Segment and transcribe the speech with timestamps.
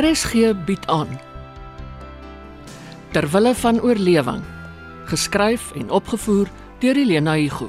[0.00, 1.20] RSG bied aan
[3.12, 4.42] Terwille van oorlewing
[5.04, 6.48] geskryf en opgevoer
[6.78, 7.68] deur Elena Igu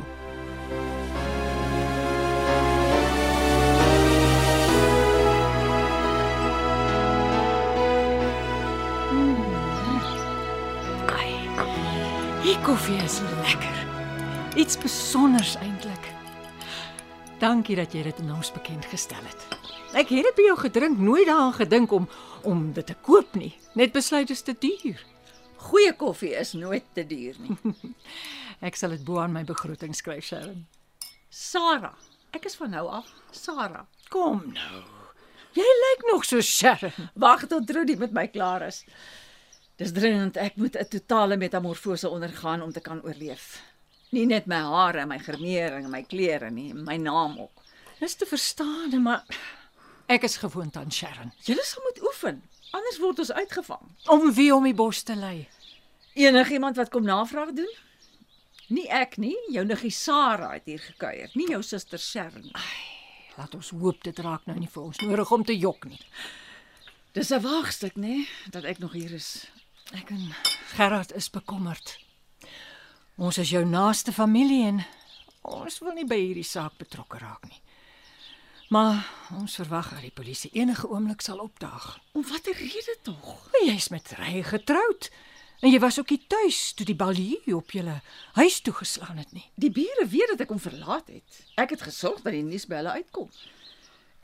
[12.41, 13.77] Die koffie is lekker.
[14.55, 16.07] Iets besonders eintlik.
[17.39, 19.60] Dankie dat jy dit aan ons bekend gestel het.
[19.91, 22.05] Ek het dit by jou gedrink, nooit daaraan gedink om
[22.47, 23.51] om dit te koop nie.
[23.75, 25.01] Net besluit dit is te duur.
[25.67, 27.57] Goeie koffie is nooit te duur nie.
[28.67, 30.63] Ek sal dit bo aan my begroting skryf, Sharon.
[31.29, 31.97] Sarah,
[32.35, 33.83] ek is van nou af Sarah.
[34.13, 34.81] Kom nou.
[35.57, 37.09] Jy lyk nog so Sharon.
[37.19, 38.83] Wag tot Trudy met my klaar is.
[39.81, 43.63] Dis dringend ek moet 'n totale metamorfose ondergaan om te kan oorleef.
[44.11, 47.63] Nie net my hare en my gremering en my klere nie, my naam ook.
[47.99, 49.25] Dis te verstaan, maar
[50.11, 51.31] ek is gewoond aan Sharon.
[51.47, 52.41] Julle sal moet oefen,
[52.75, 53.83] anders word ons uitgevang.
[54.11, 55.47] Om wie om die bos te lei.
[56.19, 57.71] Enigiemand wat kom navraag doen?
[58.71, 62.67] Nie ek nie, jou niggie Sarah het hier gekuier, nie jou suster Sharon nie.
[63.37, 65.99] Laat ons hoop dit raak nou nie vir ons nodig om te jok nie.
[67.15, 69.47] Dis 'n waagstuk, nê, dat ek nog hier is.
[69.93, 70.35] Ek en
[70.75, 71.99] Gerard is bekommerd.
[73.17, 74.85] Ons is jou naaste familie en
[75.41, 77.61] ons wil nie by hierdie saak betrokke raak nie.
[78.71, 79.03] Maar
[79.35, 81.97] ons verwag dat die polisie enige oomblik sal opdaag.
[82.15, 83.49] Om watter rede tog?
[83.65, 85.09] Jy's met Rey getroud
[85.59, 87.97] en jy was ook nie tuis toe die balie op julle
[88.37, 89.43] huis toe geslaan het nie.
[89.59, 91.41] Die bure weet dat ek hom verlaat het.
[91.59, 93.27] Ek het gesorg dat die nuus by hulle uitkom.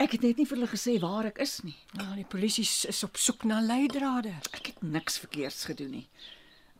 [0.00, 1.76] Ek het net nie vir hulle gesê waar ek is nie.
[2.00, 4.32] Nou, die polisie is op soek na leidrade.
[4.48, 6.06] Ek het niks verkeerds gedoen nie.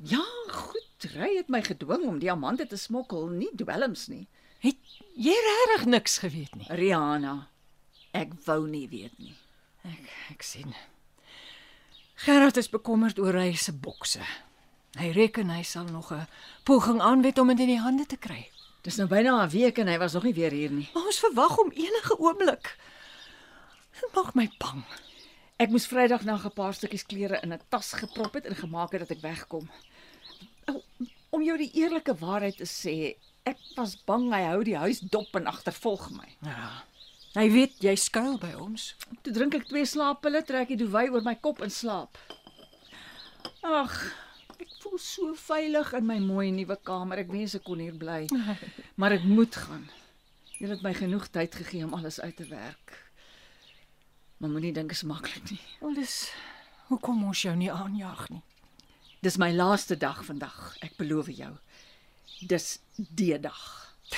[0.09, 0.25] Ja,
[0.57, 4.25] goed, Ry het my gedwing om diamante te smokkel, nie dwelms nie.
[4.65, 6.67] Het jy regtig niks geweet nie?
[6.73, 7.37] Rihanna,
[8.13, 9.35] ek wou nie weet nie.
[9.85, 10.75] Ek ek sien.
[12.19, 14.23] Gerard is bekommerd oor hy se bokse.
[14.99, 16.27] Hy reken hy sal nog 'n
[16.65, 18.51] poging aanwend om dit in die hande te kry.
[18.83, 20.89] Dis nou byna 'n week en hy was nog nie weer hier nie.
[20.95, 22.77] Maar ons verwag hom enige oomblik.
[24.01, 24.85] Dit maak my bang.
[25.59, 28.93] Ek moes Vrydag na 'n paar stukkies klere in 'n tas geprop het en gemaak
[28.93, 29.71] het dat ek wegkom.
[31.31, 35.35] Om jou die eerlike waarheid te sê, ek was bang hy hou die huis dop
[35.37, 36.29] en agtervolg my.
[36.43, 36.85] Ja.
[37.39, 38.89] Hy weet jy skuil by ons.
[39.23, 42.19] Toe drink ek twee slaappille, trek die duvet oor my kop en slaap.
[43.63, 43.95] Ag,
[44.59, 47.23] ek voel so veilig in my mooi nuwe kamer.
[47.23, 48.25] Ek wens ek kon hier bly.
[48.99, 49.87] Maar ek moet gaan.
[50.59, 52.97] Jy het my genoeg tyd gegee om alles uit te werk.
[54.43, 55.63] Maar moenie dink dit is maklik nie.
[55.79, 56.19] Wel dis
[56.91, 58.43] hoekom ons jou nie aanjaag nie.
[59.23, 60.59] Dis my laaste dag vandag.
[60.83, 61.55] Ek beloof jou.
[62.51, 63.63] Dis die dag.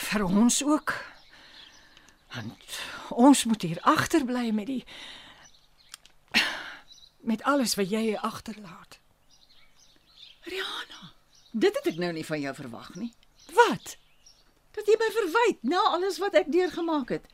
[0.08, 0.96] Vir ons ook.
[2.34, 2.80] Want
[3.10, 4.84] ons moet hier agterbly met die
[7.30, 8.98] met alles wat jy hier agterlaat.
[10.48, 11.10] Rihanna,
[11.52, 13.12] dit het ek nou nie van jou verwag nie.
[13.52, 13.96] Wat?
[14.76, 17.26] Dat jy my verwyd na alles wat ek deurgemaak het.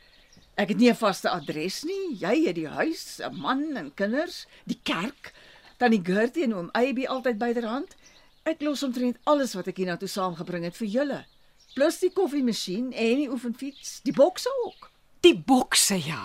[0.57, 2.17] Ek het nie 'n vaste adres nie.
[2.17, 5.33] Jy het die huis, 'n man en kinders, die kerk,
[5.77, 7.97] tannie Gertie en oom Abby altyd byderhand.
[8.43, 11.27] Ek los omtrent alles wat ek hiernatoe saamgebring het vir julle.
[11.76, 14.87] Plus die koffiemasjien en die oefenfiets, die bokse ook.
[15.20, 16.22] Die bokse ja.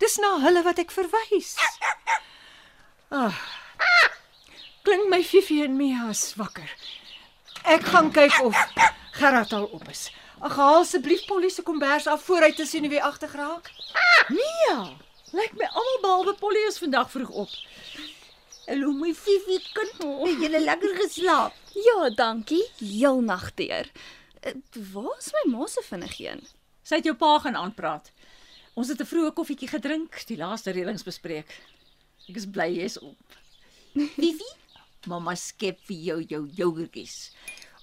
[0.00, 1.50] Dis na hulle wat ek verwys.
[3.12, 3.36] Ah.
[4.88, 6.72] Klink my Fifi en Mia is wakker.
[7.68, 8.56] Ek gaan kyk of
[9.18, 10.06] Gerard al op is.
[10.40, 13.68] Ag haal asseblief Polly se kombers af voor hy te sien wie agter geraak.
[14.32, 14.80] Mia,
[15.36, 17.56] lyk my almal behalwe Polly is vandag vroeg op.
[18.64, 21.64] Hallo my Fifi kind, het jy lekker geslaap?
[21.76, 22.64] Ja, dankie.
[22.80, 23.92] Heel nag deur.
[24.46, 24.52] Uh,
[24.92, 26.42] Waar is my ma se vinnig een?
[26.86, 28.12] Sy het jou pa gaan aanpraat.
[28.74, 31.48] Ons het 'n vroeë koffietjie gedrink, die laaste reëlings bespreek.
[32.28, 33.38] Ek is bly jy's op.
[33.94, 34.50] Fifi,
[35.06, 37.32] mamma skep vir jou jou jogertjies.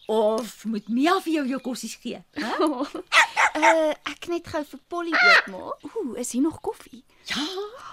[0.07, 2.23] Of moet Mia vir jou jou kossies gee?
[2.31, 2.51] Hè?
[3.55, 5.83] Uh ek net gou vir Polly oopmaak.
[5.95, 7.03] Ooh, is hier nog koffie?
[7.25, 7.45] Ja,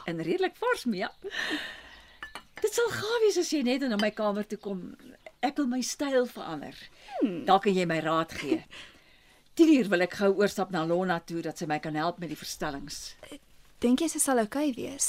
[0.07, 1.11] en redelik vars, Mia.
[2.61, 4.97] Dit sal gaaf wees as jy net in my kamer toe kom.
[5.41, 6.77] Ek wil my styl verander.
[7.21, 7.45] Hmm.
[7.49, 8.61] Dalk kan jy my raad gee.
[9.61, 12.39] 10uur wil ek gou oorstap na Lona toe dat sy my kan help met die
[12.39, 13.15] verstellings.
[13.81, 15.09] Dink jy sy sal oukei okay wees?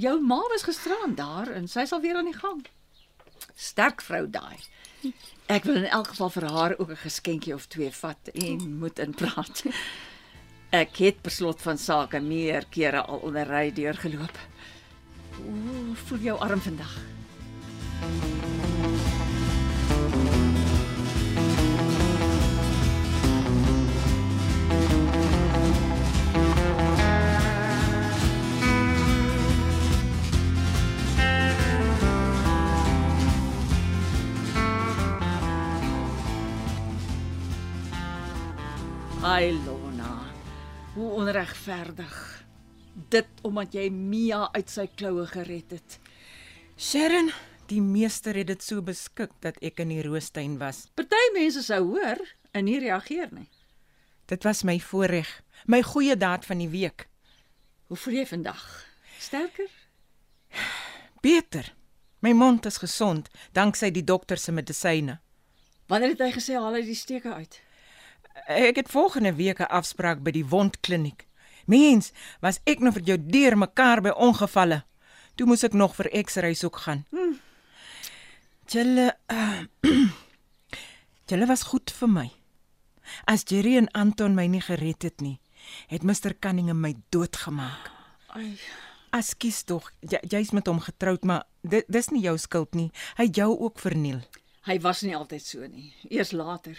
[0.00, 2.64] Jou ma was gisteraan daar en sy sal weer aan die gang.
[3.54, 4.58] Sterk vrou daai.
[5.52, 8.98] Ek wil in elk geval vir haar ook 'n geskenkie of twee vat en moet
[8.98, 9.64] inpraat.
[10.82, 14.38] Ek het per slot van sake meer kere al onder ry deurgeloop.
[15.38, 16.98] Ooh, voel jou arm vandag.
[39.34, 40.22] Ai Lona.
[40.94, 42.44] Hoe onregverdig.
[43.08, 45.96] Dit omdat jy Mia uit sy kloue gered het.
[46.78, 47.32] Sharon,
[47.66, 50.84] die meester het dit so beskik dat ek in die roostuin was.
[50.94, 52.22] Party mense sou hoor
[52.54, 53.48] en nie reageer nie.
[54.30, 55.34] Dit was my voorreg,
[55.66, 57.08] my goeie daad van die week.
[57.90, 58.62] Hoe voel jy vandag?
[59.18, 59.74] Sterker?
[61.26, 61.74] Beter.
[62.22, 65.18] My mond is gesond danksy die dokter se medisyne.
[65.90, 67.63] Wanneer het hy gesê haal hy die steke uit?
[68.46, 71.26] Ek het volgende week 'n afspraak by die wondkliniek.
[71.66, 74.84] Mens, was ek nou vir jou deur mekaar by ongevalle.
[75.34, 77.06] Toe moes ek nog vir X-rays ook gaan.
[77.10, 77.40] Hmm.
[78.66, 79.62] Julle uh,
[81.28, 82.30] Julle was goed vir my.
[83.24, 85.40] As Jerry en Anton my nie gered het nie,
[85.88, 87.90] het Mr Cunningham my doodgemaak.
[88.26, 88.58] Ai,
[89.10, 92.90] Askies tog, jy, jy's met hom getroud, maar dit dis nie jou skuld nie.
[93.16, 94.24] Hy jou ook verniel.
[94.64, 95.92] hy was nie altyd so nie.
[96.08, 96.78] Eers later.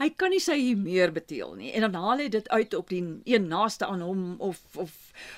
[0.00, 3.02] Hy kan nie sy humeur beteel nie en dan haal hy dit uit op die
[3.28, 4.92] een naaste aan hom of of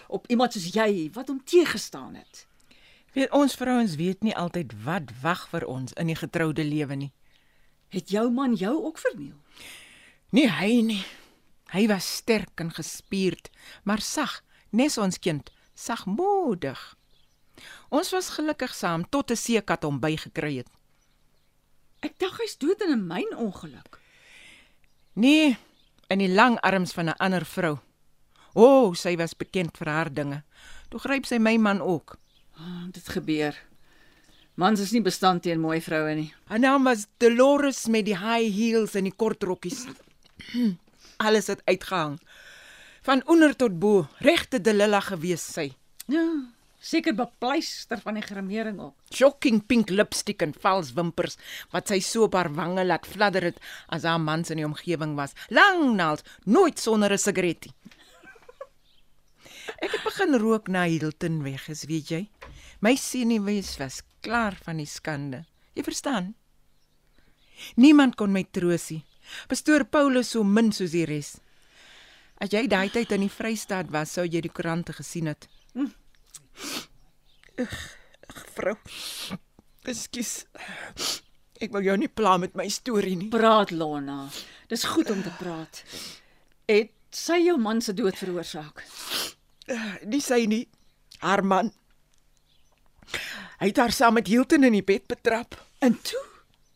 [0.09, 2.47] op iemand soos jy wat hom teëgestaan het.
[3.15, 7.13] Weet ons vrouens weet nie altyd wat wag vir ons in die getroude lewe nie.
[7.95, 9.37] Het jou man jou ook verniel?
[10.35, 11.05] Nie hy nie.
[11.71, 13.51] Hy was sterk en gespierd,
[13.83, 14.41] maar sag,
[14.71, 16.81] nes ons kind, sagmoedig.
[17.95, 20.71] Ons was gelukkig saam tot 'n seekat hom bygekry het.
[22.03, 24.04] Ek dink hy's dood in 'n mynongeluk.
[25.15, 25.57] Nee,
[26.11, 27.79] in die lang arms van 'n ander vrou.
[28.55, 30.43] O, oh, sy was bekend vir haar dinge.
[30.89, 32.17] Toe gryp sy my man ook.
[32.59, 33.55] Oh, dit gebeur.
[34.55, 36.35] Mans is nie bestand teen mooi vroue nie.
[36.47, 39.87] Haar naam was Dolores met die high heels en die kort rokkies.
[41.27, 42.21] Alles het uitgehang.
[43.03, 45.73] Van onder tot bo, regte Delilla gewees sy.
[46.07, 46.54] Ja,
[46.85, 48.95] seker bepleister van die grimering op.
[49.15, 51.39] Shocking pink lipstick en vals wimpers
[51.73, 55.17] wat sy so op haar wange laat fladder het as haar mans in die omgewing
[55.17, 55.33] was.
[55.49, 57.73] Lang naels, nooit sonder 'n sigaretie.
[59.81, 62.29] Ek het begin rook na Hilton weg, is weet jy.
[62.81, 65.45] My senuwees was klaar van die skande.
[65.75, 66.35] Jy verstaan?
[67.77, 69.05] Niemand kon my troos nie.
[69.49, 71.39] Pastoor Paulus so min soos die res.
[72.37, 75.49] As jy daai tyd in die Vrystaat was, sou jy die koerante gesien het.
[77.63, 77.79] Ugh,
[78.29, 78.75] ugh, vrou.
[79.85, 80.33] Ekskuus.
[81.63, 83.31] Ek wil jou nie pla met my storie nie.
[83.33, 84.29] Praat Lona.
[84.69, 85.85] Dis goed om te praat.
[86.71, 88.85] Het sy jou man se dood veroorsaak?
[90.11, 90.65] Nie sy nie.
[91.23, 91.73] Haar man.
[93.61, 95.57] Hy het haar saam met Hilton in die bed betrap.
[95.85, 96.25] En toe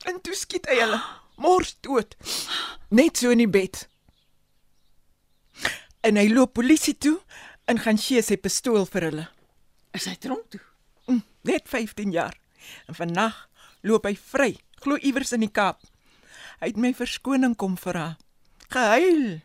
[0.06, 0.98] En toe skiet hy hulle
[1.42, 2.14] mors dood.
[2.94, 3.84] Net so in die bed.
[6.06, 7.18] En hy loop polisie toe
[7.68, 9.26] en gaan gee sy pistool vir hulle.
[9.96, 10.60] Is hy tronk toe.
[11.06, 12.36] Mm, Net 15 jaar.
[12.86, 13.48] En vandag
[13.86, 14.50] loop hy vry,
[14.82, 15.80] glo iewers in die Kaap.
[16.60, 18.16] Hy het my verskoning kom vra.
[18.68, 19.40] Gehuil.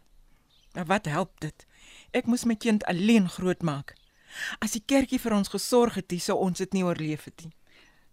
[0.73, 1.65] Maar wat help dit?
[2.13, 3.93] Ek moes my kind alleen grootmaak.
[4.59, 7.53] As die kerkie vir ons gesorg het, sou ons dit nie oorleef het nie.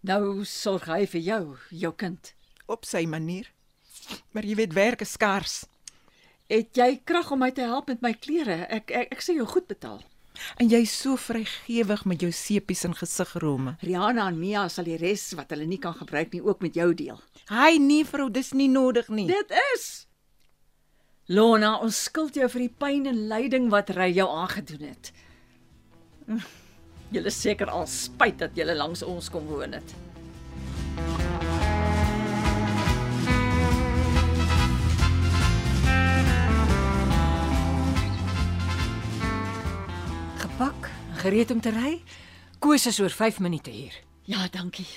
[0.05, 2.33] Nou sorg hy vir jou, jou kind.
[2.69, 3.49] Op sy manier.
[4.33, 5.65] Maar jy weet werk is skaars.
[6.51, 8.65] Het jy krag om my te help met my klere?
[8.69, 10.01] Ek ek, ek sê jou goed betaal.
[10.57, 13.77] En jy's so vrygewig met jou sepies en gesigrome.
[13.85, 16.95] Rihanna en Mia sal die res wat hulle nie kan gebruik nie ook met jou
[16.95, 17.19] deel.
[17.51, 19.27] Hy nee vrou, dis nie nodig nie.
[19.31, 20.07] Dit is
[21.31, 25.13] Lona, ons skuld jou vir die pyn en lyding wat hy jou aangedoen het.
[26.27, 26.41] Hm,
[27.11, 29.95] Julle seker al spyt dat julle langs ons kom woon het.
[41.31, 41.93] Gereed om te ry.
[42.59, 43.95] Koos is oor 5 minute hier.
[44.27, 44.89] Ja, dankie.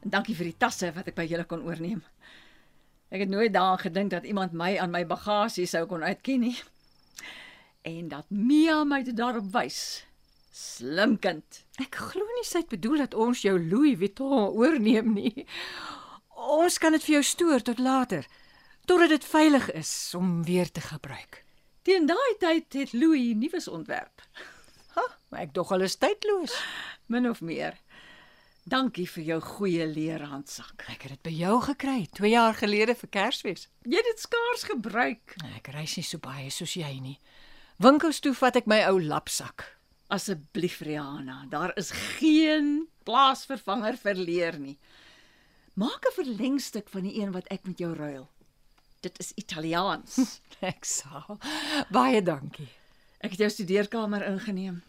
[0.00, 1.98] En dankie vir die tasse wat ek by julle kon oorneem.
[3.12, 6.54] Ek het nooit daaraan gedink dat iemand my aan my bagasie sou kon uitken nie.
[7.84, 10.06] En dat Mia my dit daarop wys.
[10.48, 11.58] Slim kind.
[11.76, 15.44] Ek glo nie sy het bedoel dat ons jou Louis Vuitton oorneem nie.
[16.40, 18.24] Ons kan dit vir jou stoor tot later,
[18.88, 21.42] totdat dit veilig is om weer te gebruik.
[21.84, 24.24] Teen daai tyd het Louis nuus ontwerp,
[25.30, 26.54] maar ek dog hulle is tydloos.
[27.10, 27.78] min of meer.
[28.70, 30.84] Dankie vir jou goeie leerhandsak.
[30.92, 33.68] Ek het dit by jou gekry 2 jaar gelede vir Kersfees.
[33.88, 35.34] Jy het dit skaars gebruik.
[35.56, 37.16] Ek reis nie so baie soos jy nie.
[37.80, 39.64] Winkels toe vat ek my ou lapsak.
[40.10, 44.76] Asseblief Rihanna, daar is geen plaasvervanger vir leer nie.
[45.74, 48.28] Maak 'n verlengstuk van die een wat ek met jou ruil.
[49.00, 50.40] Dit is Italiaans.
[50.60, 51.38] Ek sal.
[51.88, 52.68] Baie dankie.
[53.20, 54.82] Ek het jou studeerkamer ingeneem.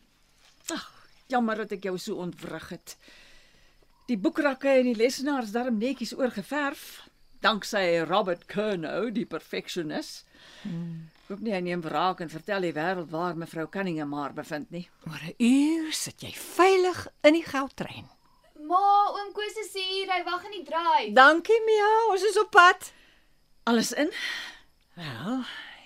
[0.72, 0.88] Ag,
[1.32, 2.96] jammer dat ek jou so ontwrig het.
[4.10, 7.08] Die boekrakke en die lesenaars darm netjies oorgeverf,
[7.42, 10.24] danksy Robert Curnow, die perfeksionis.
[10.63, 11.10] Hmm.
[11.30, 14.90] Hoop nie hy neem wraak en vertel die wêreld waar mevrou Cunningham haar bevind nie.
[15.08, 18.10] Oor 'n uur sit jy veilig in die goudtrein.
[18.68, 20.12] Ma, oom Koos is hier.
[20.12, 21.13] Hy wag in die draai.
[21.13, 22.92] Dankie Mia, ons is op pad.
[23.63, 24.12] Alles in?
[24.94, 25.44] Wel,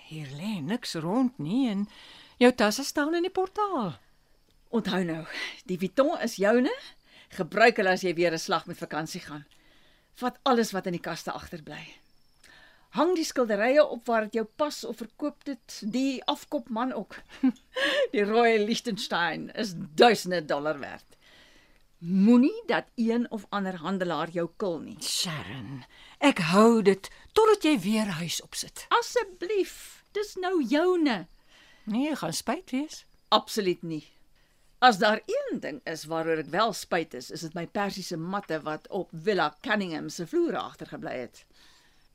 [0.08, 1.88] hier lê niks rond nie en
[2.36, 3.94] jou tasse staan in die portaal.
[4.68, 5.24] Onthou nou,
[5.64, 6.72] die Vuitton is joune.
[7.36, 9.46] Gebruik hulle as jy weer 'n slag met vakansie gaan.
[10.14, 11.96] Vat alles wat in die kaste agterbly.
[12.96, 17.18] Hang die skilderye op waar dit jou pas of verkoop dit die afkopman ook.
[18.12, 21.04] Die Royal Liechtenstein is duisende dollar werd.
[21.98, 24.96] Moenie dat een of ander handelaar jou kil nie.
[25.02, 25.84] Sharon,
[26.18, 28.86] ek hou dit totdat jy weer huis opsit.
[28.88, 31.26] Asseblief, dis nou joune.
[31.84, 33.04] Nee, gaan spyt wees.
[33.28, 34.04] Absoluut nie.
[34.86, 38.60] As daar een ding is waaroor ek wel spyt is, is dit my persiese matte
[38.62, 41.40] wat op Villa Cunningham se vloere agtergebly het.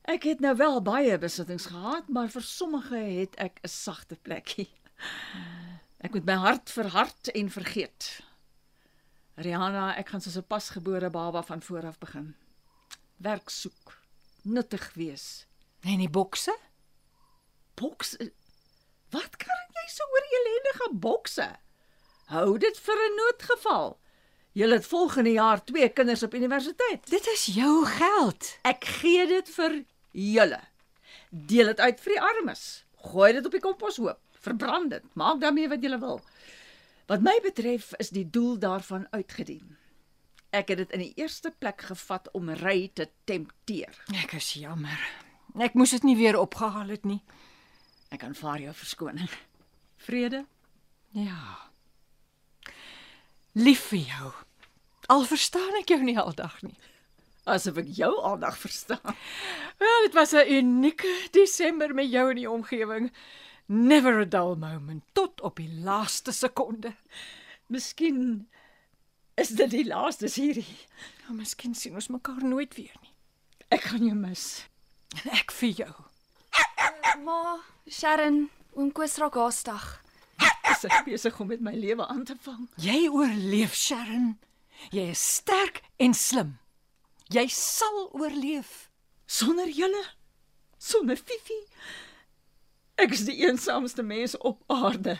[0.08, 4.70] Ek het nou wel baie besittings gehad, maar vir sommige het ek 'n sagte plekkie.
[6.06, 8.24] Ek moet my hart verhard en vergeet.
[9.36, 12.36] Rihanna, ek gaan soos 'n pasgebore baba van voor af begin.
[13.18, 14.00] Werk soek,
[14.44, 15.46] nuttig wees.
[15.82, 16.56] En die bokse?
[17.76, 18.16] Boks.
[19.10, 21.50] Wat kan jy so oor ellendige bokse?
[22.32, 23.98] Hou dit vir 'n noodgeval.
[24.54, 27.10] Jy het volgende jaar twee kinders op universiteit.
[27.10, 28.58] Dit is jou geld.
[28.62, 30.60] Ek gee dit vir julle.
[31.30, 32.86] Deel dit uit vir die armes.
[32.96, 34.20] Gooi dit op die komposhoop.
[34.32, 35.04] Verbrand dit.
[35.14, 36.22] Maak daarmee wat jy wil.
[37.08, 39.78] Wat my betref is die doel daarvan uitgedien.
[40.52, 44.04] Ek het dit in die eerste plek gevat om Ry te tempteer.
[44.24, 45.00] Ek is jammer.
[45.60, 47.22] Ek moes dit nie weer opgehaal het nie.
[48.10, 49.30] Ek aanvaar jou verskoning.
[49.98, 50.46] Vrede?
[51.12, 51.71] Ja.
[53.54, 54.32] Lief vir jou.
[55.12, 56.78] Al verstaan ek jou nie aldag nie.
[57.50, 59.18] Asof ek jou aandag verstaan.
[59.82, 63.12] Wel, dit was 'n unieke Desember met jou in die omgewing.
[63.66, 66.96] Never a dull moment tot op die laaste sekonde.
[67.68, 68.48] Miskien
[69.36, 70.78] is dit die laaste hierdie.
[71.24, 73.14] Nou, miskien sien ons mekaar nooit weer nie.
[73.68, 74.68] Ek gaan jou mis.
[75.24, 75.94] En ek vir jou.
[77.24, 80.01] Ma, Sharon, oom Koos raak haastig.
[80.72, 82.66] Is ek besig om met my lewe aan te vang?
[82.82, 84.38] Jy oorleef, Sharon.
[84.96, 86.56] Jy is sterk en slim.
[87.32, 88.90] Jy sal oorleef.
[89.26, 90.04] Sonder julle?
[90.82, 91.60] Sonder Fifi?
[93.02, 95.20] Ek is die eensaamste mens op aarde.